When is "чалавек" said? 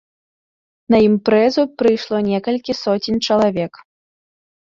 3.27-3.73